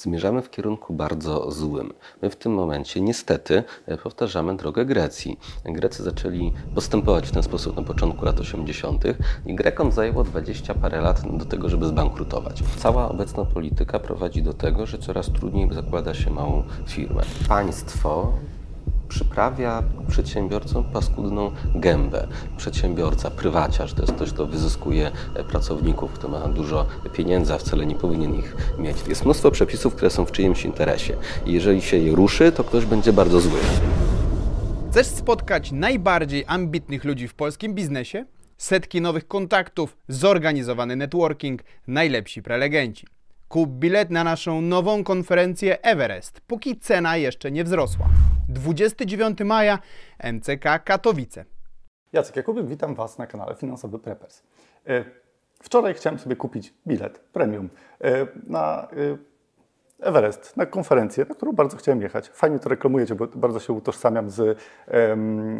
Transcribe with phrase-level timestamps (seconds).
[0.00, 1.92] zmierzamy w kierunku bardzo złym.
[2.22, 5.38] My w tym momencie niestety e, powtarzamy drogę Grecji.
[5.64, 9.04] Grecy zaczęli postępować w ten sposób na początku lat 80.
[9.46, 12.62] i Grekom zajęło 20 parę lat do tego, żeby zbankrutować.
[12.76, 17.22] Cała obecna polityka prowadzi do tego, że coraz trudniej zakłada się małą firmę.
[17.48, 18.32] Państwo
[19.10, 22.26] przyprawia przedsiębiorcom paskudną gębę.
[22.56, 25.10] Przedsiębiorca, prywaciarz to jest ktoś, kto wyzyskuje
[25.48, 28.96] pracowników, kto ma dużo pieniędzy, a wcale nie powinien ich mieć.
[29.08, 31.16] Jest mnóstwo przepisów, które są w czyimś interesie.
[31.46, 33.58] I jeżeli się je ruszy, to ktoś będzie bardzo zły.
[34.90, 38.24] Chcesz spotkać najbardziej ambitnych ludzi w polskim biznesie?
[38.58, 43.06] Setki nowych kontaktów, zorganizowany networking, najlepsi prelegenci.
[43.50, 48.06] Kup bilet na naszą nową konferencję Everest, póki cena jeszcze nie wzrosła.
[48.48, 49.78] 29 maja
[50.32, 51.44] MCK Katowice.
[52.12, 54.42] Jacek Jakubik, witam Was na kanale Finansowy Preppers.
[54.86, 55.04] E,
[55.62, 57.68] wczoraj chciałem sobie kupić bilet premium
[58.00, 58.96] e, na e,
[60.00, 62.28] Everest, na konferencję, na którą bardzo chciałem jechać.
[62.28, 64.58] Fajnie to reklamujecie, bo bardzo się utożsamiam z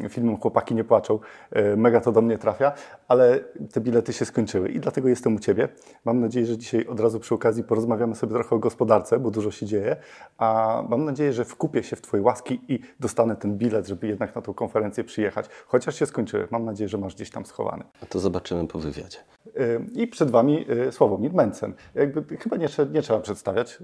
[0.08, 1.18] filmem Chłopaki nie płaczą.
[1.50, 2.72] E, mega to do mnie trafia,
[3.08, 3.40] ale
[3.72, 5.68] te bilety się skończyły i dlatego jestem u Ciebie.
[6.04, 9.50] Mam nadzieję, że dzisiaj od razu przy okazji porozmawiamy sobie trochę o gospodarce, bo dużo
[9.50, 9.96] się dzieje,
[10.38, 14.34] a mam nadzieję, że wkupię się w Twoje łaski i dostanę ten bilet, żeby jednak
[14.34, 16.48] na tą konferencję przyjechać, chociaż się skończyły.
[16.50, 17.84] Mam nadzieję, że masz gdzieś tam schowany.
[18.02, 19.18] A to zobaczymy po wywiadzie.
[19.46, 21.74] E, I przed Wami e, Sławomir Mencen.
[21.94, 23.78] Jakby chyba nie, nie trzeba przedstawiać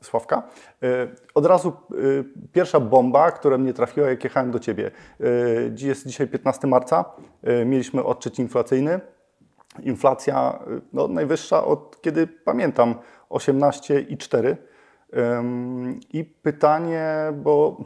[0.00, 0.42] Sławka.
[0.82, 1.94] E, od razu e,
[2.52, 4.90] pierwsza bomba, która mnie trafiła, jak jechałem do Ciebie.
[5.80, 7.04] E, jest dzisiaj 15 marca,
[7.66, 9.00] mieliśmy odczyt inflacyjny.
[9.82, 10.58] Inflacja
[10.92, 12.94] no, najwyższa od kiedy pamiętam,
[13.30, 14.56] 18,4.
[16.12, 17.76] I pytanie, bo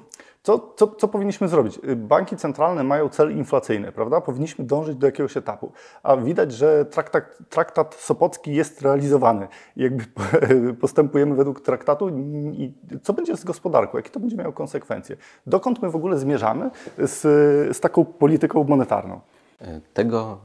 [0.51, 1.81] co, co, co, powinniśmy zrobić?
[1.97, 4.21] Banki centralne mają cel inflacyjny, prawda?
[4.21, 5.73] Powinniśmy dążyć do jakiegoś etapu.
[6.03, 9.49] A widać, że traktat, traktat Sopocki jest realizowany.
[9.77, 10.05] Jakby
[10.81, 12.09] postępujemy według traktatu
[12.53, 13.99] i co będzie z gospodarką?
[13.99, 15.17] Jakie to będzie miało konsekwencje?
[15.47, 17.21] Dokąd my w ogóle zmierzamy z,
[17.77, 19.21] z taką polityką monetarną?
[19.95, 20.39] Tego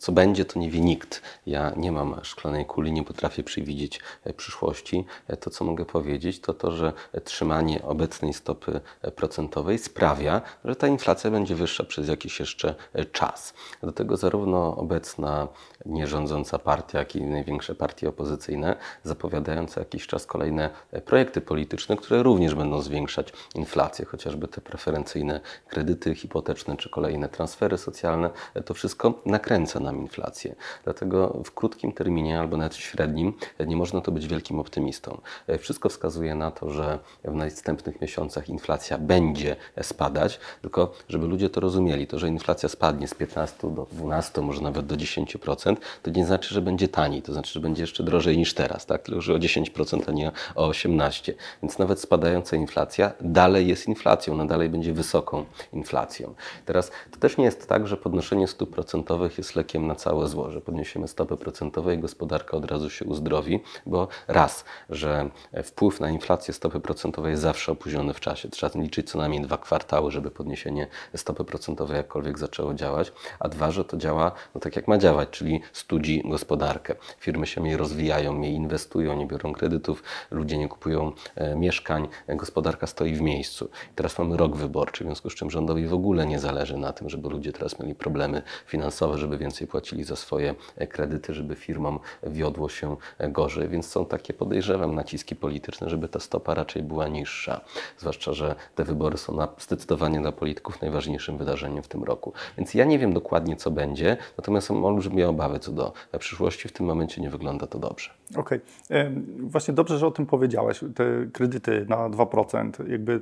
[0.00, 1.22] co będzie, to nie wie nikt.
[1.46, 5.04] Ja nie mam szklanej kuli, nie potrafię przewidzieć e, przyszłości.
[5.28, 6.92] E, to, co mogę powiedzieć, to to, że
[7.24, 12.74] trzymanie obecnej stopy e, procentowej sprawia, że ta inflacja będzie wyższa przez jakiś jeszcze
[13.12, 13.54] czas.
[13.82, 15.48] Do tego zarówno obecna
[15.86, 20.70] nierządząca partia, jak i największe partie opozycyjne zapowiadające jakiś czas kolejne
[21.04, 27.78] projekty polityczne, które również będą zwiększać inflację, chociażby te preferencyjne kredyty hipoteczne czy kolejne transfery
[27.78, 28.30] socjalne,
[28.64, 30.54] to wszystko nakręca na nam inflację.
[30.84, 33.32] Dlatego w krótkim terminie albo nawet w średnim
[33.66, 35.20] nie można to być wielkim optymistą.
[35.58, 41.60] Wszystko wskazuje na to, że w następnych miesiącach inflacja będzie spadać, tylko żeby ludzie to
[41.60, 46.26] rozumieli, to, że inflacja spadnie z 15 do 12, może nawet do 10%, to nie
[46.26, 49.02] znaczy, że będzie taniej, to znaczy, że będzie jeszcze drożej niż teraz, tak?
[49.02, 51.32] tylko że o 10%, a nie o 18%.
[51.62, 56.34] Więc nawet spadająca inflacja dalej jest inflacją, ona dalej będzie wysoką inflacją.
[56.66, 60.50] Teraz to też nie jest tak, że podnoszenie stóp procentowych jest lekiem na całe zło,
[60.50, 65.30] że podniesiemy stopy procentowe i gospodarka od razu się uzdrowi, bo raz, że
[65.64, 68.48] wpływ na inflację stopy procentowej jest zawsze opóźniony w czasie.
[68.48, 73.70] Trzeba liczyć co najmniej dwa kwartały, żeby podniesienie stopy procentowej jakkolwiek zaczęło działać, a dwa,
[73.70, 76.94] że to działa no tak jak ma działać, czyli studzi gospodarkę.
[77.18, 82.86] Firmy się mniej rozwijają, mniej inwestują, nie biorą kredytów, ludzie nie kupują e, mieszkań, gospodarka
[82.86, 83.70] stoi w miejscu.
[83.92, 86.92] I teraz mamy rok wyborczy, w związku z czym rządowi w ogóle nie zależy na
[86.92, 90.54] tym, żeby ludzie teraz mieli problemy finansowe, żeby więcej płacili za swoje
[90.88, 92.96] kredyty, żeby firmom wiodło się
[93.28, 93.68] gorzej.
[93.68, 97.60] Więc są takie, podejrzewam, naciski polityczne, żeby ta stopa raczej była niższa.
[97.98, 102.32] Zwłaszcza, że te wybory są na, zdecydowanie dla polityków najważniejszym wydarzeniem w tym roku.
[102.58, 106.68] Więc ja nie wiem dokładnie, co będzie, natomiast mam olbrzymie obawy co do przyszłości.
[106.68, 108.10] W tym momencie nie wygląda to dobrze.
[108.36, 108.60] Okej.
[108.84, 109.12] Okay.
[109.38, 110.80] Właśnie dobrze, że o tym powiedziałeś.
[110.94, 113.20] Te kredyty na 2%, jakby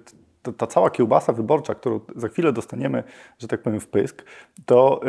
[0.57, 3.05] ta cała kiełbasa wyborcza, którą za chwilę dostaniemy,
[3.39, 4.25] że tak powiem, w pysk,
[4.67, 5.01] to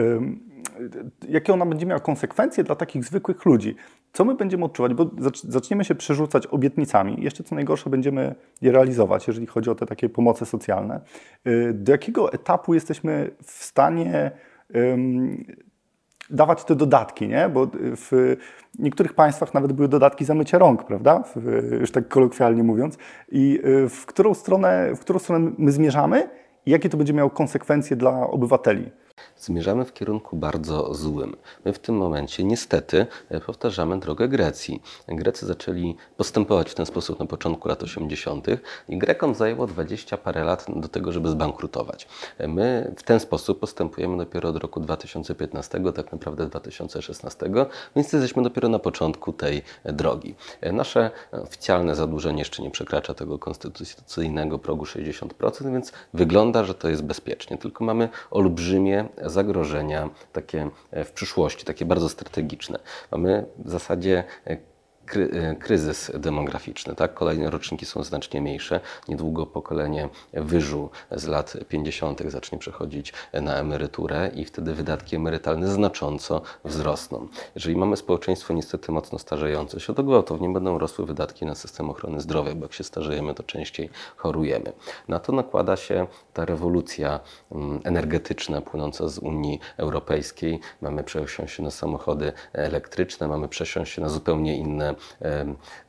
[1.29, 3.75] jakie ona będzie miała konsekwencje dla takich zwykłych ludzi.
[4.13, 4.93] Co my będziemy odczuwać?
[4.93, 7.15] Bo zaczniemy się przerzucać obietnicami.
[7.19, 11.01] Jeszcze co najgorsze będziemy je realizować, jeżeli chodzi o te takie pomoce socjalne.
[11.47, 14.31] Y, do jakiego etapu jesteśmy w stanie
[16.29, 17.49] dawać te dodatki, nie?
[17.49, 18.35] Bo w
[18.79, 21.23] niektórych państwach nawet były dodatki za mycie rąk, prawda?
[21.79, 22.97] Już tak kolokwialnie mówiąc.
[23.31, 26.29] I y, w którą stronę, w którą stronę my zmierzamy
[26.65, 28.91] i jakie to będzie miało konsekwencje dla obywateli?
[29.39, 31.35] Zmierzamy w kierunku bardzo złym.
[31.65, 34.81] My w tym momencie niestety e, powtarzamy drogę Grecji.
[35.07, 38.47] Grecy zaczęli postępować w ten sposób na początku lat 80.
[38.89, 42.07] i Grekom zajęło 20 parę lat do tego, żeby zbankrutować.
[42.37, 47.49] E, my w ten sposób postępujemy dopiero od roku 2015, tak naprawdę 2016,
[47.95, 50.35] więc jesteśmy dopiero na początku tej drogi.
[50.61, 56.89] E, nasze oficjalne zadłużenie jeszcze nie przekracza tego konstytucyjnego progu 60%, więc wygląda, że to
[56.89, 57.57] jest bezpiecznie.
[57.57, 62.79] Tylko mamy olbrzymie zagrożenia takie e, w przyszłości, takie bardzo strategiczne.
[63.11, 64.57] Mamy w zasadzie e,
[65.59, 66.95] kryzys demograficzny.
[66.95, 67.13] Tak?
[67.13, 68.79] Kolejne roczniki są znacznie mniejsze.
[69.07, 72.21] Niedługo pokolenie wyżu z lat 50.
[72.27, 77.27] zacznie przechodzić na emeryturę i wtedy wydatki emerytalne znacząco wzrosną.
[77.55, 82.21] Jeżeli mamy społeczeństwo niestety mocno starzejące się, to gwałtownie będą rosły wydatki na system ochrony
[82.21, 84.73] zdrowia, bo jak się starzejemy, to częściej chorujemy.
[85.07, 87.19] Na to nakłada się ta rewolucja
[87.51, 90.59] mm, energetyczna płynąca z Unii Europejskiej.
[90.81, 94.95] Mamy przesiąść się na samochody elektryczne, mamy przesiąść się na zupełnie inne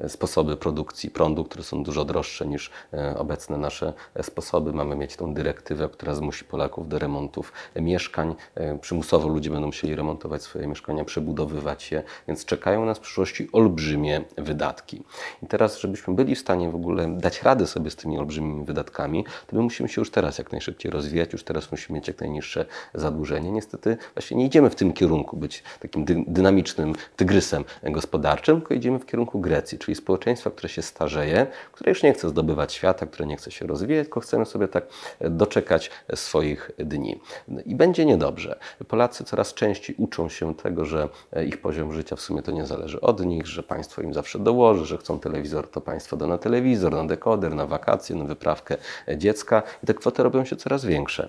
[0.08, 3.92] sposoby produkcji prądu, które są dużo droższe niż e, obecne nasze
[4.22, 4.72] sposoby.
[4.72, 8.34] Mamy mieć tą dyrektywę, która zmusi Polaków do remontów mieszkań.
[8.54, 13.48] E, przymusowo ludzie będą musieli remontować swoje mieszkania, przebudowywać je, więc czekają nas w przyszłości
[13.52, 15.02] olbrzymie wydatki.
[15.42, 19.24] I teraz, żebyśmy byli w stanie w ogóle dać radę sobie z tymi olbrzymimi wydatkami,
[19.46, 22.66] to my musimy się już teraz jak najszybciej rozwijać, już teraz musimy mieć jak najniższe
[22.94, 23.52] zadłużenie.
[23.52, 28.98] Niestety właśnie nie idziemy w tym kierunku być takim dy dynamicznym tygrysem gospodarczym, tylko idziemy
[29.00, 33.26] w kierunku Grecji, czyli społeczeństwa, które się starzeje, które już nie chce zdobywać świata, które
[33.26, 34.85] nie chce się rozwijać, tylko chcemy sobie tak
[35.20, 37.20] doczekać swoich dni.
[37.67, 38.58] I będzie niedobrze.
[38.88, 41.08] Polacy coraz częściej uczą się tego, że
[41.47, 44.87] ich poziom życia w sumie to nie zależy od nich, że państwo im zawsze dołoży,
[44.87, 48.76] że chcą telewizor, to państwo da na telewizor, na dekoder, na wakacje, na wyprawkę
[49.17, 51.29] dziecka i te kwoty robią się coraz większe.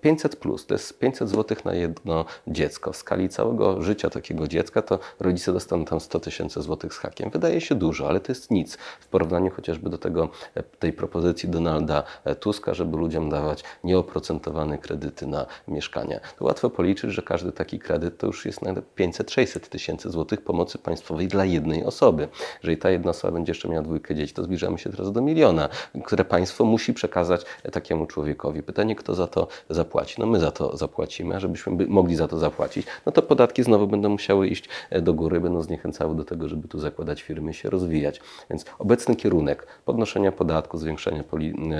[0.00, 2.92] 500 plus to jest 500 zł na jedno dziecko.
[2.92, 7.30] W skali całego życia takiego dziecka to rodzice dostaną tam 100 tysięcy złotych z hakiem.
[7.30, 11.48] Wydaje się dużo, ale to jest nic w porównaniu chociażby do tego, e, tej propozycji
[11.48, 16.20] Donalda e, Tuska, żeby ludziom dawać nieoprocentowane kredyty na mieszkania.
[16.38, 20.78] To łatwo policzyć, że każdy taki kredyt to już jest nawet 500-600 tysięcy złotych pomocy
[20.78, 22.28] państwowej dla jednej osoby.
[22.62, 25.68] Jeżeli ta jedna osoba będzie jeszcze miała dwójkę dzieci, to zbliżamy się teraz do miliona,
[26.04, 28.62] które państwo musi przekazać e, takiemu człowiekowi.
[28.62, 30.14] Pytanie, kto za to zapłaci?
[30.18, 33.86] No my za to zapłacimy, a żebyśmy mogli za to zapłacić, no to podatki znowu
[33.86, 34.68] będą musiały iść
[35.02, 38.20] do góry, będą zniechęcały do tego, żeby tu zakładać firmy, się rozwijać.
[38.50, 41.24] Więc obecny kierunek podnoszenia podatku, zwiększania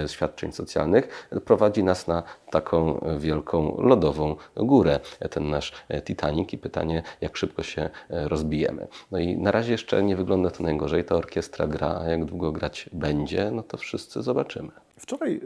[0.04, 5.00] e, świadczeń socjalnych prowadzi nas na taką wielką lodową górę,
[5.30, 8.88] ten nasz e, Titanic i pytanie, jak szybko się e, rozbijemy.
[9.10, 12.52] No i na razie jeszcze nie wygląda to najgorzej, ta orkiestra gra, a jak długo
[12.52, 14.70] grać będzie, no to wszyscy zobaczymy.
[14.98, 15.40] Wczoraj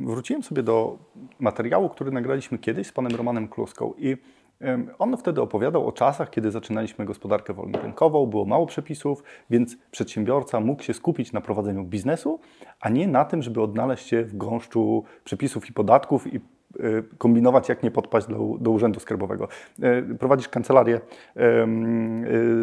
[0.00, 0.98] wróciłem sobie do
[1.40, 4.16] materiału, który nagraliśmy kiedyś z panem Romanem Kluską i
[4.98, 10.82] on wtedy opowiadał o czasach, kiedy zaczynaliśmy gospodarkę wolnorynkową, było mało przepisów, więc przedsiębiorca mógł
[10.82, 12.40] się skupić na prowadzeniu biznesu,
[12.80, 16.40] a nie na tym, żeby odnaleźć się w gąszczu przepisów i podatków i e,
[17.18, 19.48] kombinować, jak nie podpaść do, do Urzędu Skarbowego.
[19.82, 21.00] E, prowadzisz kancelarię
[21.36, 21.66] e,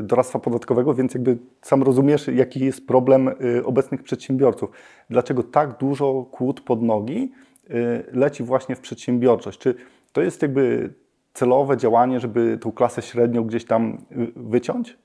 [0.01, 3.29] doradztwa podatkowego, więc jakby sam rozumiesz, jaki jest problem
[3.65, 4.69] obecnych przedsiębiorców.
[5.09, 7.31] Dlaczego tak dużo kłód pod nogi
[8.11, 9.59] leci właśnie w przedsiębiorczość?
[9.59, 9.75] Czy
[10.13, 10.93] to jest jakby
[11.33, 14.97] celowe działanie, żeby tą klasę średnią gdzieś tam y, wyciąć?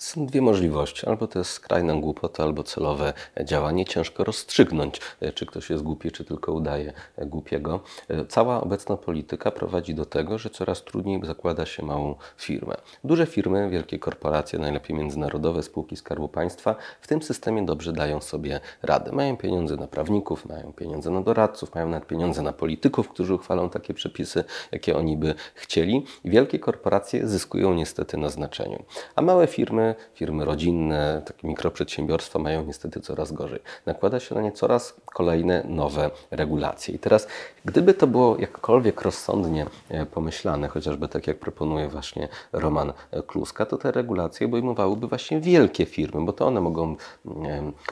[0.00, 1.06] Są dwie możliwości.
[1.06, 3.12] Albo to jest skrajna głupota, albo celowe
[3.44, 3.84] działanie.
[3.84, 7.80] Ciężko rozstrzygnąć, e, czy ktoś jest głupi, czy tylko udaje e, głupiego.
[8.08, 12.74] E, cała obecna polityka prowadzi do tego, że coraz trudniej zakłada się małą firmę.
[13.04, 18.60] Duże firmy, wielkie korporacje, najlepiej międzynarodowe spółki Skarbu Państwa w tym systemie dobrze dają sobie
[18.82, 19.12] radę.
[19.12, 23.70] Mają pieniądze na prawników, mają pieniądze na doradców, mają nawet pieniądze na polityków, którzy uchwalą
[23.70, 26.04] takie przepisy, jakie oni by chcieli.
[26.24, 28.82] Wielkie korporacje zyskują niestety na znaczeniu.
[29.16, 33.60] A małe firmy firmy, rodzinne, takie mikroprzedsiębiorstwa mają niestety coraz gorzej.
[33.86, 36.94] Nakłada się na nie coraz kolejne nowe regulacje.
[36.94, 37.28] I teraz,
[37.64, 42.92] gdyby to było jakkolwiek rozsądnie e, pomyślane, chociażby tak jak proponuje właśnie Roman
[43.26, 46.96] Kluska, to te regulacje obejmowałyby właśnie wielkie firmy, bo to one mogą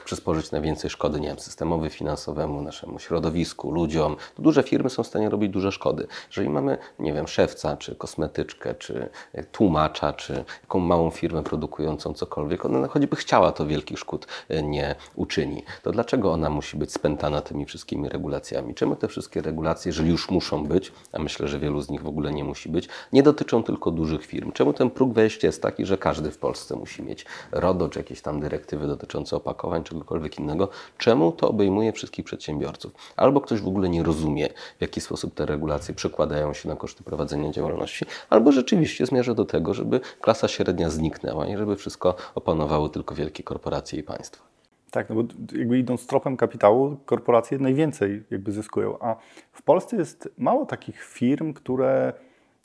[0.05, 4.15] przysporzyć najwięcej szkody, nie wiem, systemowi finansowemu, naszemu środowisku, ludziom.
[4.35, 6.07] To duże firmy są w stanie robić duże szkody.
[6.27, 9.09] Jeżeli mamy, nie wiem, szewca, czy kosmetyczkę, czy
[9.51, 14.27] tłumacza, czy jaką małą firmę produkującą stanowiącą cokolwiek, ona choćby chciała, to wielkich szkód
[14.63, 15.63] nie uczyni.
[15.83, 18.75] To dlaczego ona musi być spętana tymi wszystkimi regulacjami?
[18.75, 22.07] Czemu te wszystkie regulacje, jeżeli już muszą być, a myślę, że wielu z nich w
[22.07, 24.51] ogóle nie musi być, nie dotyczą tylko dużych firm?
[24.51, 28.21] Czemu ten próg wejścia jest taki, że każdy w Polsce musi mieć RODO, czy jakieś
[28.21, 30.69] tam dyrektywy dotyczące opakowań, czegokolwiek innego?
[30.97, 32.91] Czemu to obejmuje wszystkich przedsiębiorców?
[33.15, 37.03] Albo ktoś w ogóle nie rozumie, w jaki sposób te regulacje przekładają się na koszty
[37.03, 42.89] prowadzenia działalności, albo rzeczywiście zmierza do tego, żeby klasa średnia zniknęła i żeby wszystko opanowały
[42.89, 44.43] tylko wielkie korporacje i państwa.
[44.91, 45.23] Tak, no bo
[45.57, 49.15] jakby idąc tropem kapitału, korporacje najwięcej jakby zyskują, a
[49.51, 52.13] w Polsce jest mało takich firm, które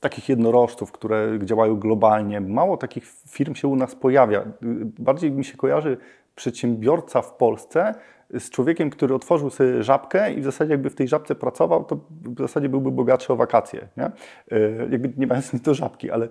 [0.01, 2.41] takich jednorożców, które działają globalnie.
[2.41, 4.45] Mało takich firm się u nas pojawia.
[4.99, 5.97] Bardziej mi się kojarzy
[6.35, 7.95] przedsiębiorca w Polsce
[8.31, 11.97] z człowiekiem, który otworzył sobie żabkę i w zasadzie jakby w tej żabce pracował, to
[12.11, 13.89] w zasadzie byłby bogatszy o wakacje.
[13.97, 14.05] Nie?
[14.05, 14.11] E,
[14.91, 16.29] jakby nie mając nic do żabki, ale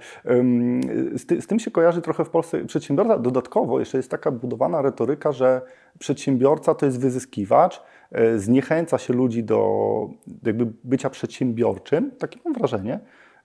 [1.16, 3.18] z, ty, z, tym się kojarzy trochę w Polsce przedsiębiorca.
[3.18, 5.62] Dodatkowo jeszcze jest taka budowana retoryka, że
[6.00, 10.10] przedsiębiorca to jest wyzyskiwacz, e, zniechęca się ludzi do
[10.44, 13.00] jakby bycia przedsiębiorczym, takie mam wrażenie,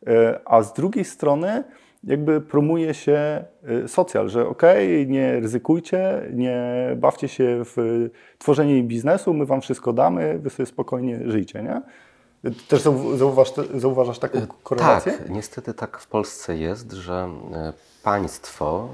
[0.06, 1.64] e, a z drugiej strony
[2.08, 3.44] jakby promuje się
[3.84, 6.62] y, socjal, że okej, okay, nie ryzykujcie, nie
[6.96, 11.82] bawcie się w tworzenie biznesu, my wam wszystko damy, wy sobie spokojnie żyjcie, nie?
[12.68, 12.82] Też
[13.16, 15.12] zauważ, zauważasz taką korelację?
[15.12, 17.28] Tak, niestety tak w Polsce jest, że
[18.02, 18.88] państwo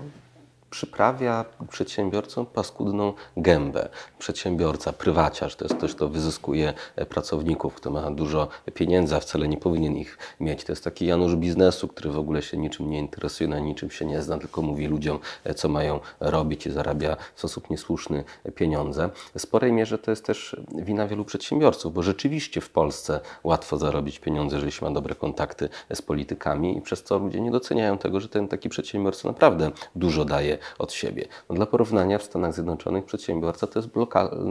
[0.75, 3.88] przyprawia przedsiębiorcom paskudną gębę.
[4.19, 9.49] Przedsiębiorca, prywaciarz to jest ktoś, kto wyzyskuje e, pracowników, kto ma dużo pieniędzy, a wcale
[9.49, 10.64] nie powinien ich mieć.
[10.64, 14.04] To jest taki Janusz biznesu, który w ogóle się niczym nie interesuje, na niczym się
[14.04, 19.11] nie zna, tylko mówi ludziom, e, co mają robić i zarabia w sposób niesłuszny pieniądze.
[19.35, 24.19] W sporej mierze to jest też wina wielu przedsiębiorców, bo rzeczywiście w Polsce łatwo zarobić
[24.19, 28.21] pieniądze, jeżeli się ma dobre kontakty z politykami i przez co ludzie nie doceniają tego,
[28.21, 31.28] że ten taki przedsiębiorca naprawdę dużo daje od siebie.
[31.49, 33.88] No dla porównania w Stanach Zjednoczonych przedsiębiorca to jest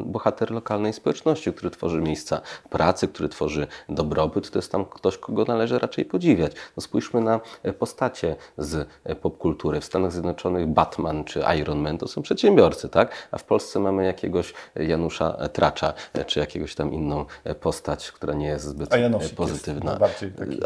[0.05, 5.45] bohater lokalnej społeczności, który tworzy miejsca pracy, który tworzy dobrobyt, to jest tam ktoś, kogo
[5.45, 6.51] należy raczej podziwiać.
[6.77, 9.81] No spójrzmy na e, postacie z e, popkultury.
[9.81, 13.11] W Stanach Zjednoczonych Batman czy Iron Man to są przedsiębiorcy, tak?
[13.31, 17.25] A w Polsce mamy jakiegoś Janusza Tracza, e, czy jakiegoś tam inną
[17.61, 18.89] postać, która nie jest zbyt
[19.35, 19.99] pozytywna.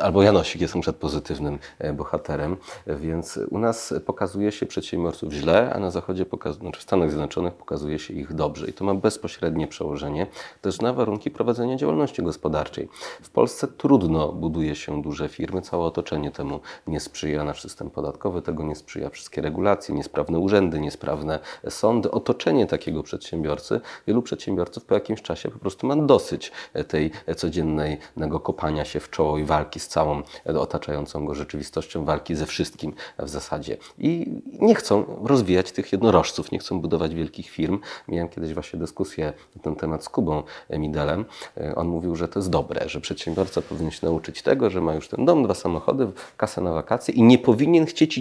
[0.02, 1.60] Albo Janosik jest na pozytywnym
[1.94, 6.26] bohaterem, więc u nas pokazuje się przedsiębiorców źle, a na Zachodzie,
[6.60, 8.68] znaczy w Stanach Zjednoczonych pokazuje się ich dobrze.
[8.68, 10.28] I to ma bezpośrednie przełożenie
[10.62, 12.90] też na warunki prowadzenia działalności gospodarczej.
[13.22, 18.42] W Polsce trudno buduje się duże firmy, całe otoczenie temu nie sprzyja, nasz system podatkowy
[18.42, 21.40] tego nie sprzyja, wszystkie regulacje, niesprawne urzędy, niesprawne
[21.70, 22.12] sądy.
[22.12, 26.52] Otoczenie takiego przedsiębiorcy, wielu przedsiębiorców po jakimś czasie po prostu ma dosyć
[26.88, 32.46] tej codziennego kopania się w czoło i walki z całą otaczającą go rzeczywistością, walki ze
[32.46, 33.78] wszystkim w zasadzie.
[33.98, 37.80] I nie chcą rozwijać tych jednorożców, nie chcą budować wielkich firm.
[38.08, 41.26] Miałem kiedyś właśnie dyskusję na ten temat z Kubą Midelem.
[41.58, 44.96] E, on mówił, że to jest dobre, że przedsiębiorca powinien się nauczyć tego, że ma
[44.96, 46.08] już ten dom, dwa samochody,
[46.38, 48.18] kasę na wakacje i nie powinien chcieć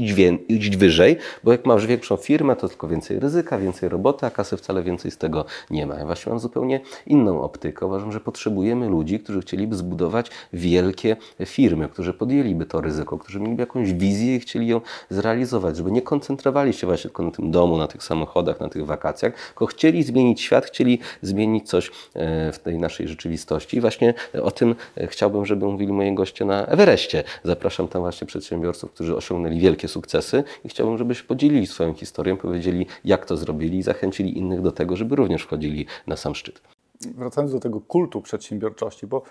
[0.49, 4.57] iść wyżej, bo jak masz większą firmę, to tylko więcej ryzyka, więcej roboty, a kasy
[4.57, 5.95] wcale więcej z tego nie ma.
[5.95, 7.87] Ja właśnie mam zupełnie inną optykę.
[7.87, 13.63] Uważam, że potrzebujemy ludzi, którzy chcieliby zbudować wielkie firmy, którzy podjęliby to ryzyko, którzy mieliby
[13.63, 17.79] jakąś wizję i chcieli ją zrealizować, żeby nie koncentrowali się właśnie tylko na tym domu,
[17.79, 22.59] na tych samochodach, na tych wakacjach, tylko chcieli zmienić świat, chcieli zmienić coś e, w
[22.59, 23.77] tej naszej rzeczywistości.
[23.77, 27.25] I właśnie o tym e, chciałbym, żeby mówili moi goście na Everestie.
[27.45, 32.87] Zapraszam tam właśnie przedsiębiorców, którzy osiągnęli wielkie sukcesy i chciałbym, żebyście podzielili swoją historię, powiedzieli,
[33.05, 36.61] jak to zrobili i zachęcili innych do tego, żeby również wchodzili na sam szczyt.
[37.01, 39.23] Wracając do tego kultu przedsiębiorczości, bo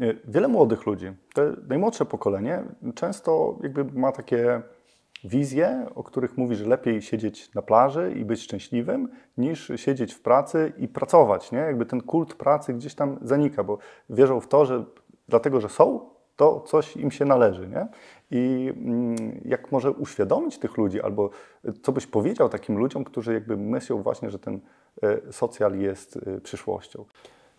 [0.00, 2.62] e, wiele młodych ludzi, te najmłodsze pokolenie,
[2.94, 4.62] często jakby ma takie
[5.24, 10.20] wizje, o których mówi, że lepiej siedzieć na plaży i być szczęśliwym, niż siedzieć w
[10.20, 11.52] pracy i pracować.
[11.52, 11.58] Nie?
[11.58, 13.78] Jakby ten kult pracy gdzieś tam zanika, bo
[14.10, 14.84] wierzą w to, że
[15.28, 17.68] dlatego, że są, to coś im się należy.
[17.68, 17.86] Nie?
[18.30, 21.30] I mm, jak może uświadomić tych ludzi, albo
[21.82, 24.60] co byś powiedział takim ludziom, którzy jakby myślą właśnie, że ten
[25.02, 27.04] e, socjal jest e, przyszłością?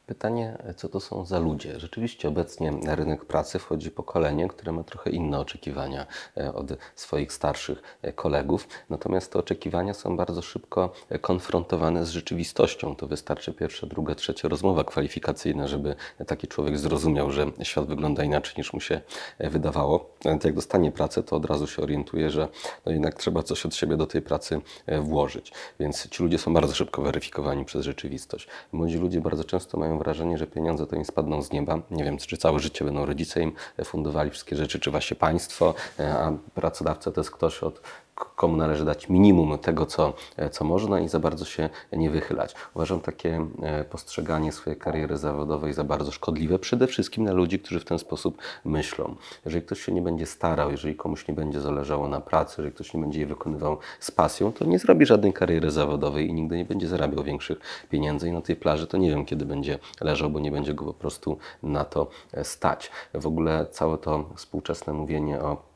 [0.05, 1.79] Pytanie, co to są za ludzie?
[1.79, 6.07] Rzeczywiście obecnie na rynek pracy wchodzi pokolenie, które ma trochę inne oczekiwania
[6.37, 12.09] e, od swoich starszych e, kolegów, natomiast te oczekiwania są bardzo szybko e, konfrontowane z
[12.09, 12.95] rzeczywistością.
[12.95, 15.95] To wystarczy pierwsza, druga, trzecia rozmowa kwalifikacyjna, żeby
[16.27, 19.01] taki człowiek zrozumiał, że świat wygląda inaczej niż mu się
[19.39, 20.09] wydawało.
[20.25, 22.47] Nawet jak dostanie pracę, to od razu się orientuje, że
[22.85, 24.61] no jednak trzeba coś od siebie do tej pracy
[25.01, 25.51] włożyć.
[25.79, 28.47] Więc ci ludzie są bardzo szybko weryfikowani przez rzeczywistość.
[28.71, 31.79] Młodzi ludzie bardzo często mają wrażenie, że pieniądze to im spadną z nieba.
[31.91, 33.51] Nie wiem, czy całe życie będą rodzice im
[33.85, 37.81] fundowali wszystkie rzeczy, czy właśnie państwo, e, a pracodawca to jest ktoś od
[38.15, 40.13] komu należy dać minimum tego, co,
[40.51, 42.55] co można i za bardzo się nie wychylać.
[42.75, 43.47] Uważam takie
[43.89, 48.37] postrzeganie swojej kariery zawodowej za bardzo szkodliwe, przede wszystkim na ludzi, którzy w ten sposób
[48.65, 49.15] myślą.
[49.45, 52.93] Jeżeli ktoś się nie będzie starał, jeżeli komuś nie będzie zależało na pracy, jeżeli ktoś
[52.93, 56.65] nie będzie jej wykonywał z pasją, to nie zrobi żadnej kariery zawodowej i nigdy nie
[56.65, 57.57] będzie zarabiał większych
[57.89, 60.85] pieniędzy i na tej plaży to nie wiem, kiedy będzie leżał, bo nie będzie go
[60.85, 62.07] po prostu na to
[62.43, 62.91] stać.
[63.13, 65.74] W ogóle całe to współczesne mówienie o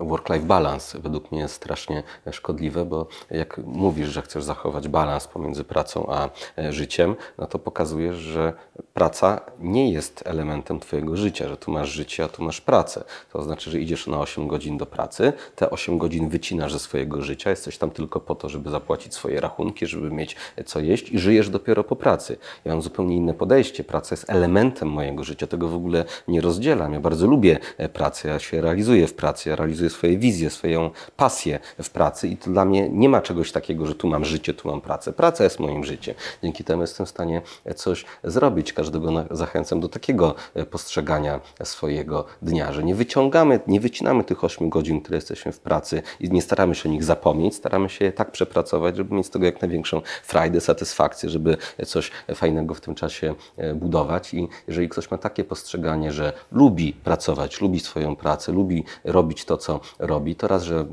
[0.00, 5.64] work-life balance według mnie jest strasznie szkodliwe, bo jak mówisz, że chcesz zachować balans pomiędzy
[5.64, 8.52] pracą a e, życiem, no to pokazujesz, że
[8.94, 13.04] praca nie jest elementem Twojego życia, że tu masz życie, a tu masz pracę.
[13.32, 17.22] To znaczy, że idziesz na 8 godzin do pracy, te 8 godzin wycinasz ze swojego
[17.22, 20.36] życia, jesteś tam tylko po to, żeby zapłacić swoje rachunki, żeby mieć
[20.66, 22.36] co jeść i żyjesz dopiero po pracy.
[22.64, 23.84] Ja mam zupełnie inne podejście.
[23.84, 26.92] Praca jest elementem mojego życia, tego w ogóle nie rozdzielam.
[26.92, 30.90] Ja bardzo lubię e, pracę, ja się realizuję w pracy ja realizuję swoje wizje, swoją
[31.16, 34.54] pasję w pracy i to dla mnie nie ma czegoś takiego, że tu mam życie,
[34.54, 35.12] tu mam pracę.
[35.12, 36.14] Praca jest moim życiem.
[36.42, 37.42] Dzięki temu jestem w stanie
[37.74, 38.72] coś zrobić.
[38.84, 44.68] Każdego zachęcam do takiego e, postrzegania swojego dnia, że nie wyciągamy, nie wycinamy tych 8
[44.68, 48.12] godzin, które jesteśmy w pracy i nie staramy się o nich zapomnieć, staramy się je
[48.12, 52.94] tak przepracować, żeby mieć z tego jak największą frajdę, satysfakcję, żeby coś fajnego w tym
[52.94, 54.34] czasie e, budować.
[54.34, 59.56] I jeżeli ktoś ma takie postrzeganie, że lubi pracować, lubi swoją pracę, lubi robić to,
[59.56, 60.86] co robi, to raz, że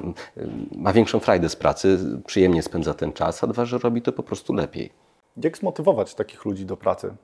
[0.84, 4.22] ma większą frajdę z pracy, przyjemnie spędza ten czas, a dwa, że robi to po
[4.22, 5.07] prostu lepiej.
[5.42, 7.16] Jak zmotywować takich ludzi do pracy?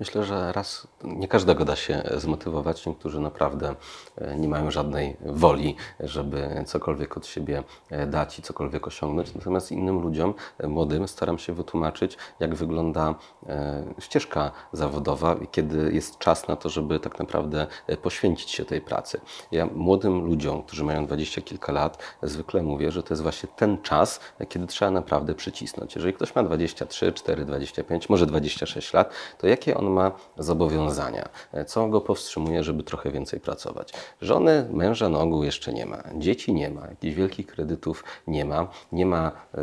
[0.00, 2.86] Myślę, że raz nie każdego da się zmotywować.
[2.86, 3.74] Niektórzy naprawdę
[4.16, 9.34] e, nie mają żadnej woli, żeby cokolwiek od siebie e, dać i cokolwiek osiągnąć.
[9.34, 13.14] Natomiast innym ludziom, e, młodym, staram się wytłumaczyć, jak wygląda
[13.98, 17.66] ścieżka zawodowa i kiedy jest czas na to, żeby tak naprawdę
[18.02, 19.20] poświęcić się tej pracy.
[19.52, 23.82] Ja młodym ludziom, którzy mają dwadzieścia kilka lat, zwykle mówię, że to jest właśnie ten
[23.82, 25.94] czas, kiedy trzeba naprawdę przycisnąć.
[25.94, 31.28] Jeżeli ktoś ma 23, 4, 25, może 26 lat, to jakie jakie on ma zobowiązania,
[31.66, 33.92] co go powstrzymuje, żeby trochę więcej pracować.
[34.20, 38.68] Żony, męża na ogół jeszcze nie ma, dzieci nie ma, jakichś wielkich kredytów nie ma,
[38.92, 39.60] nie ma y,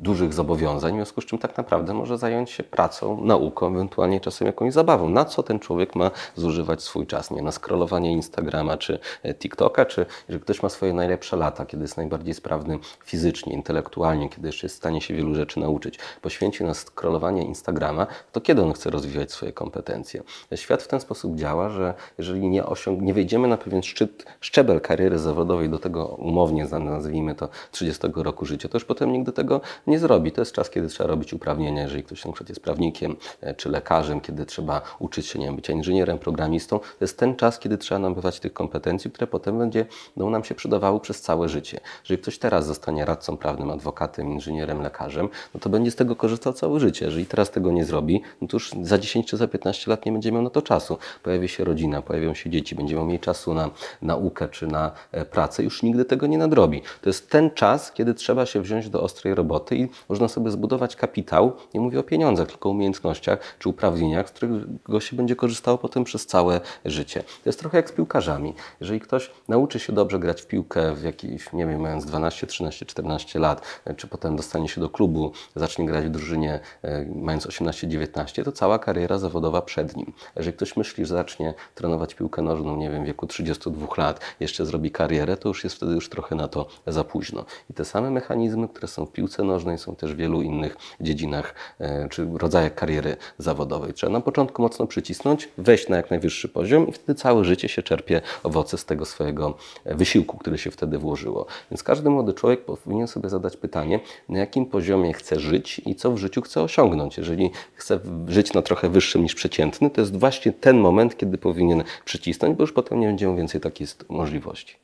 [0.00, 4.46] dużych zobowiązań, w związku z czym tak naprawdę może zająć się pracą, nauką, ewentualnie czasem
[4.46, 5.08] jakąś zabawą.
[5.08, 7.30] Na co ten człowiek ma zużywać swój czas?
[7.30, 11.84] Nie na scrollowanie Instagrama czy e, TikToka, czy że ktoś ma swoje najlepsze lata, kiedy
[11.84, 16.64] jest najbardziej sprawny fizycznie, intelektualnie, kiedy jeszcze jest w stanie się wielu rzeczy nauczyć, poświęci
[16.64, 20.22] na scrollowanie Instagrama, to kiedy on chce rozwijać swoje kompetencje.
[20.54, 24.80] Świat w ten sposób działa, że jeżeli nie, osiąg- nie wejdziemy na pewien szczyt, szczebel
[24.80, 29.60] kariery zawodowej, do tego umownie nazwijmy to 30 roku życia, to już potem nigdy tego
[29.86, 30.32] nie zrobi.
[30.32, 33.68] To jest czas, kiedy trzeba robić uprawnienia, jeżeli ktoś na przykład jest prawnikiem e, czy
[33.68, 36.78] lekarzem, kiedy trzeba uczyć się nie wiem, bycia inżynierem, programistą.
[36.78, 40.54] To jest ten czas, kiedy trzeba nabywać tych kompetencji, które potem będzie, będą nam się
[40.54, 41.80] przydawały przez całe życie.
[42.02, 46.52] Jeżeli ktoś teraz zostanie radcą prawnym, adwokatem, inżynierem, lekarzem, no to będzie z tego korzystał
[46.52, 47.04] całe życie.
[47.04, 50.12] Jeżeli teraz tego nie zrobi, no to już za 10 czy za 15 lat nie
[50.12, 50.98] będzie miał na to czasu.
[51.22, 53.70] Pojawi się rodzina, pojawią się dzieci, będzie miał mniej czasu na
[54.02, 56.82] naukę czy na e, pracę, już nigdy tego nie nadrobi.
[57.02, 60.96] To jest ten czas, kiedy trzeba się wziąć do ostrej roboty i można sobie zbudować
[60.96, 65.78] kapitał, nie mówię o pieniądzach, tylko o umiejętnościach czy uprawnieniach, z którego się będzie korzystało
[65.78, 67.22] potem przez całe życie.
[67.22, 68.54] To jest trochę jak z piłkarzami.
[68.80, 72.86] Jeżeli ktoś nauczy się dobrze grać w piłkę w jakiś, nie wiem, mając 12, 13,
[72.86, 77.46] 14 lat, e, czy potem dostanie się do klubu, zacznie grać w drużynie e, mając
[77.46, 80.12] 18, 19, to cała kariera zawodowa przed nim.
[80.36, 84.66] Jeżeli ktoś myśli, że zacznie trenować piłkę nożną, nie wiem, w wieku 32 lat, jeszcze
[84.66, 87.44] zrobi karierę, to już jest wtedy już trochę na to za późno.
[87.70, 91.54] I te same mechanizmy, które są w piłce nożnej, są też w wielu innych dziedzinach
[91.80, 93.94] e, czy rodzajach kariery zawodowej.
[93.94, 97.82] Trzeba na początku mocno przycisnąć, wejść na jak najwyższy poziom i wtedy całe życie się
[97.82, 101.46] czerpie owoce z tego swojego e, wysiłku, który się wtedy włożyło.
[101.70, 106.12] Więc każdy młody człowiek powinien sobie zadać pytanie, na jakim poziomie chce żyć i co
[106.12, 107.18] w życiu chce osiągnąć.
[107.18, 111.84] Jeżeli chce żyć na trochę wyższym niż przeciętny, to jest właśnie ten moment, kiedy powinien
[112.04, 114.76] przycisnąć, bo już potem nie będzie więcej takiej możliwości.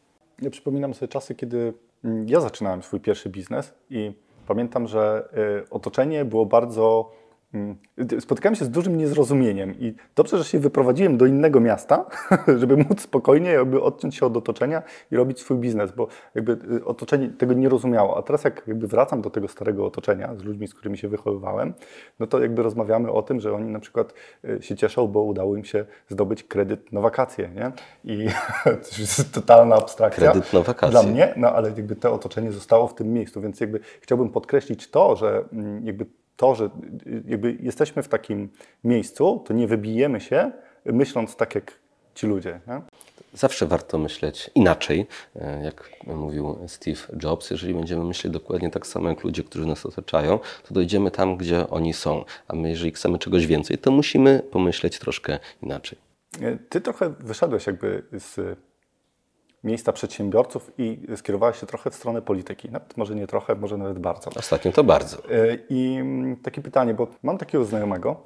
[0.42, 1.72] Ja przypominam sobie czasy, kiedy
[2.04, 4.12] mm, ja zaczynałem swój pierwszy biznes i
[4.46, 5.28] pamiętam, że
[5.64, 7.10] y, otoczenie było bardzo.
[8.20, 12.06] Spotkałem się z dużym niezrozumieniem i dobrze, że się wyprowadziłem do innego miasta,
[12.60, 16.84] żeby móc spokojnie jakby odciąć się od otoczenia i robić swój biznes, bo jakby y,
[16.84, 18.16] otoczenie tego nie rozumiało.
[18.18, 21.74] A teraz jak jakby wracam do tego starego otoczenia z ludźmi, z którymi się wychowywałem,
[22.18, 25.56] no to jakby rozmawiamy o tym, że oni na przykład y, się cieszą, bo udało
[25.56, 27.72] im się zdobyć kredyt na wakacje, nie?
[28.04, 28.28] I
[28.84, 30.30] to jest totalna abstrakcja.
[30.30, 30.90] Kredyt na wakacje.
[30.90, 34.90] Dla mnie, no ale jakby to otoczenie zostało w tym miejscu, więc jakby chciałbym podkreślić
[34.90, 36.70] to, że mm, jakby to, że
[37.24, 38.48] jakby jesteśmy w takim
[38.84, 40.52] miejscu, to nie wybijemy się,
[40.84, 41.82] myśląc tak jak
[42.14, 42.60] ci ludzie.
[42.66, 42.82] Nie?
[43.34, 47.50] Zawsze warto myśleć inaczej, e, jak mówił Steve Jobs.
[47.50, 51.70] Jeżeli będziemy myśleć dokładnie tak samo jak ludzie, którzy nas otaczają, to dojdziemy tam, gdzie
[51.70, 52.24] oni są.
[52.48, 55.98] A my, jeżeli chcemy czegoś więcej, to musimy pomyśleć troszkę inaczej.
[56.40, 58.58] E, ty trochę wyszedłeś jakby z
[59.64, 62.70] miejsca przedsiębiorców i skierowałeś się trochę w stronę polityki.
[62.70, 64.30] Nawet może nie trochę, może nawet bardzo.
[64.36, 65.16] Ostatnio to bardzo.
[65.30, 68.22] E, I mm, takie pytanie, bo mam takiego znajomego,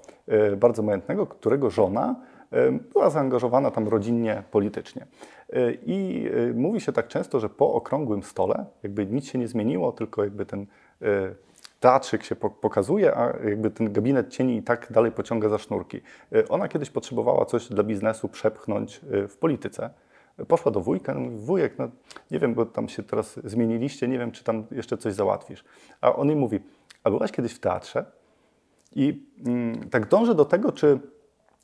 [0.56, 2.16] bardzo majątnego, którego żona
[2.92, 5.06] była zaangażowana tam rodzinnie, politycznie.
[5.52, 9.48] E, I e, mówi się tak często, że po okrągłym stole jakby nic się nie
[9.48, 10.66] zmieniło, tylko jakby ten
[11.02, 11.34] e,
[11.80, 16.00] teatrzyk się pokazuje, a jakby ten gabinet cieni i tak dalej pociąga za sznurki.
[16.48, 19.90] Ona kiedyś potrzebowała coś dla biznesu przepchnąć w polityce.
[20.48, 21.88] Poszła do wujka, no mówi, wujek, no
[22.30, 25.64] nie wiem, bo tam się teraz zmieniliście, nie wiem, czy tam jeszcze coś załatwisz.
[26.00, 26.60] A on jej mówi,
[27.04, 28.04] a byłaś kiedyś w teatrze?
[28.94, 31.00] I mm, tak dążę do tego, czy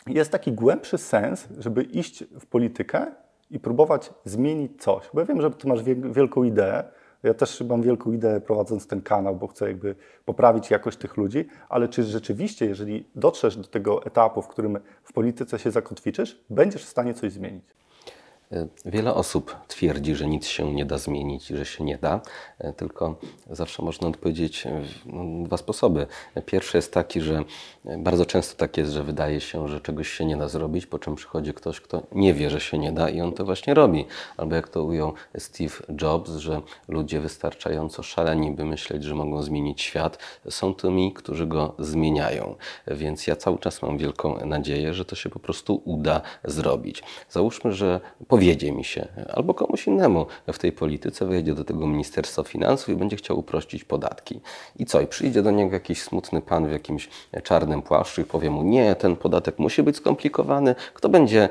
[0.07, 3.07] jest taki głębszy sens, żeby iść w politykę
[3.51, 5.11] i próbować zmienić coś.
[5.15, 5.83] Bo ja wiem, że ty masz
[6.13, 6.85] wielką ideę.
[7.23, 11.49] Ja też mam wielką ideę prowadząc ten kanał, bo chcę jakby poprawić jakość tych ludzi,
[11.69, 16.85] ale czy rzeczywiście, jeżeli dotrzesz do tego etapu, w którym w polityce się zakotwiczysz, będziesz
[16.85, 17.65] w stanie coś zmienić?
[18.85, 22.21] Wiele osób twierdzi, że nic się nie da zmienić że się nie da,
[22.59, 23.17] e, tylko
[23.51, 24.65] zawsze można odpowiedzieć
[25.07, 26.07] no, dwa sposoby.
[26.47, 27.45] Pierwszy jest taki, że
[27.99, 31.15] bardzo często tak jest, że wydaje się, że czegoś się nie da zrobić, po czym
[31.15, 34.05] przychodzi ktoś, kto nie wie, że się nie da i on to właśnie robi.
[34.37, 39.83] Albo jak to ujął Steve Jobs, że ludzie wystarczająco szaleni, by myśleć, że mogą zmienić
[39.83, 40.19] świat,
[40.51, 42.55] są tymi, którzy go zmieniają.
[42.87, 47.03] Więc ja cały czas mam wielką nadzieję, że to się po prostu uda zrobić.
[47.31, 48.01] Załóżmy, że
[48.43, 52.97] powiedzie mi się, albo komuś innemu w tej polityce wejdzie do tego Ministerstwa Finansów i
[52.97, 54.41] będzie chciał uprościć podatki.
[54.77, 55.01] I co?
[55.01, 57.09] I przyjdzie do niego jakiś smutny pan w jakimś
[57.43, 60.75] czarnym płaszczu i powie mu, nie, ten podatek musi być skomplikowany.
[60.95, 61.49] Kto będzie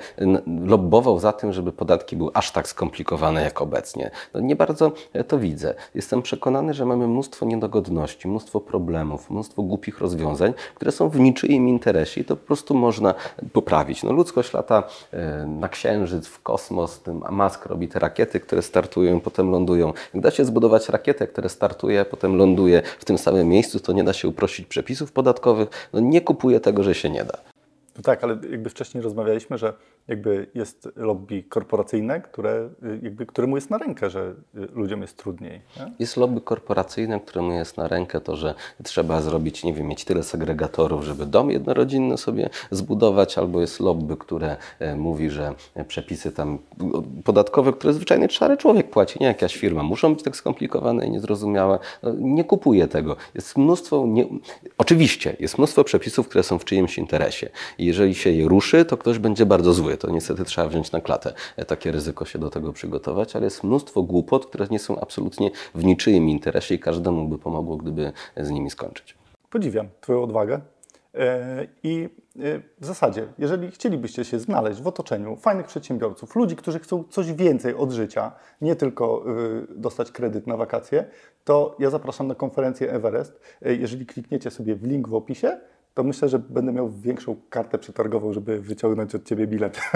[0.65, 4.11] lobbował za tym, żeby podatki były aż tak skomplikowane jak obecnie?
[4.33, 4.91] No nie bardzo
[5.27, 5.75] to widzę.
[5.95, 11.67] Jestem przekonany, że mamy mnóstwo niedogodności, mnóstwo problemów, mnóstwo głupich rozwiązań, które są w niczyim
[11.67, 13.13] interesie i to po prostu można
[13.53, 14.03] poprawić.
[14.03, 18.61] No, ludzkość lata e, na księżyc, w kosmos, kosmos, tym Musk robi te rakiety, które
[18.61, 19.93] startują potem lądują.
[20.13, 24.03] Jak da się zbudować rakietę, która startuje, potem ląduje w tym samym miejscu, to nie
[24.03, 25.89] da się uprościć przepisów podatkowych.
[25.93, 27.37] No nie kupuje tego, że się nie da.
[27.95, 29.73] No tak, ale jakby wcześniej rozmawialiśmy, że
[30.07, 32.69] jakby jest lobby korporacyjne, które,
[33.01, 35.61] jakby, któremu jest na rękę, że ludziom jest trudniej.
[35.77, 35.91] Nie?
[35.99, 40.23] Jest lobby korporacyjne, któremu jest na rękę to, że trzeba zrobić, nie wiem, mieć tyle
[40.23, 45.53] segregatorów, żeby dom jednorodzinny sobie zbudować, albo jest lobby, które e, mówi, że
[45.87, 46.57] przepisy tam
[47.23, 51.79] podatkowe, które zwyczajnie szary człowiek płaci, nie jakaś firma, muszą być tak skomplikowane i niezrozumiałe.
[52.03, 53.15] No, nie kupuje tego.
[53.35, 54.25] Jest mnóstwo, nie...
[54.77, 57.49] oczywiście, jest mnóstwo przepisów, które są w czyimś interesie.
[57.79, 61.33] Jeżeli się je ruszy, to ktoś będzie bardzo zły to niestety trzeba wziąć na klatę.
[61.57, 65.51] E, takie ryzyko się do tego przygotować, ale jest mnóstwo głupot, które nie są absolutnie
[65.75, 69.17] w niczyim interesie i każdemu by pomogło, gdyby z nimi skończyć.
[69.49, 70.61] Podziwiam Twoją odwagę.
[71.15, 72.39] E, I e,
[72.79, 77.75] w zasadzie, jeżeli chcielibyście się znaleźć w otoczeniu fajnych przedsiębiorców, ludzi, którzy chcą coś więcej
[77.75, 79.25] od życia, nie tylko
[79.75, 81.05] dostać kredyt na wakacje,
[81.43, 83.39] to ja zapraszam na konferencję Everest.
[83.61, 85.59] Jeżeli klikniecie sobie w link w opisie,
[85.93, 89.81] to myślę, że będę miał większą kartę przetargową, żeby wyciągnąć od Ciebie bilet.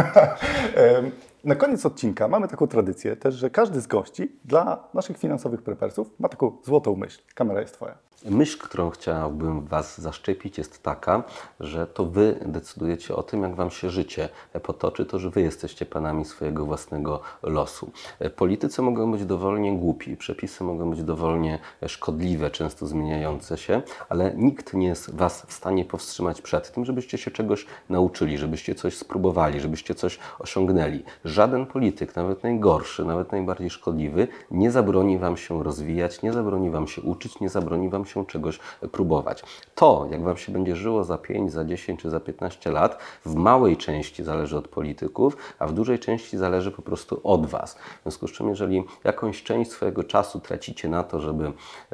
[1.46, 6.10] Na koniec odcinka mamy taką tradycję też, że każdy z gości dla naszych finansowych prepersów
[6.20, 7.22] ma taką złotą myśl.
[7.36, 7.98] Kamera jest Twoja.
[8.30, 11.24] Myśl, którą chciałbym Was zaszczepić jest taka,
[11.60, 14.30] że to Wy decydujecie o tym, jak Wam się życie
[14.64, 17.92] potoczy, to że Wy jesteście panami swojego własnego losu.
[18.36, 24.74] Politycy mogą być dowolnie głupi, przepisy mogą być dowolnie szkodliwe, często zmieniające się, ale nikt
[24.74, 29.60] nie jest Was w stanie powstrzymać przed tym, żebyście się czegoś nauczyli, żebyście coś spróbowali,
[29.60, 31.04] żebyście coś osiągnęli
[31.36, 36.88] żaden polityk, nawet najgorszy, nawet najbardziej szkodliwy, nie zabroni Wam się rozwijać, nie zabroni Wam
[36.88, 38.60] się uczyć, nie zabroni Wam się czegoś
[38.92, 39.44] próbować.
[39.76, 43.36] To, jak Wam się będzie żyło za 5, za 10 czy za 15 lat, w
[43.36, 47.76] małej części zależy od polityków, a w dużej części zależy po prostu od Was.
[47.76, 51.52] W związku z czym, jeżeli jakąś część swojego czasu tracicie na to, żeby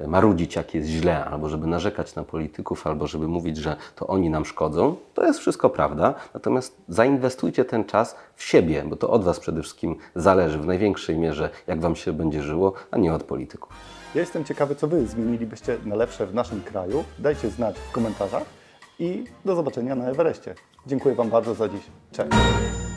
[0.07, 4.29] marudzić, jak jest źle, albo żeby narzekać na polityków, albo żeby mówić, że to oni
[4.29, 6.13] nam szkodzą, to jest wszystko prawda.
[6.33, 11.49] Natomiast zainwestujcie ten czas siebie, bo to od Was przede wszystkim zależy w największej mierze,
[11.67, 13.73] jak Wam się będzie żyło, a nie od polityków.
[14.15, 17.03] Ja jestem ciekawy, co Wy zmienilibyście na lepsze w naszym kraju.
[17.19, 18.43] Dajcie znać w komentarzach
[18.99, 20.55] i do zobaczenia na Everestie.
[20.87, 21.81] Dziękuję Wam bardzo za dziś.
[22.11, 22.90] Cześć!